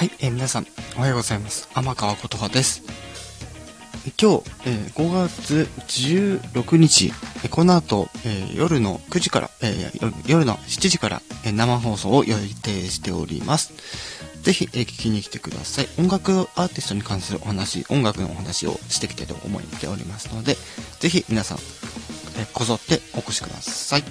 [0.00, 0.66] はい、えー皆さん、
[0.96, 1.68] おはようございます。
[1.74, 2.82] 天川琴葉です。
[4.18, 5.68] 今日、えー5月
[6.48, 9.90] 16日、えーこの後、え夜の9時から、え
[10.26, 13.74] 夜の7時から、え生放送を予定しております。
[14.42, 15.88] ぜひ、え聞きに来てください。
[15.98, 20.56] 音楽アーティストに関するお話、音楽のお話をしてきたいと思っておりますので、
[21.00, 21.58] ぜひ皆さん、
[22.38, 24.04] えこぞってお越しください。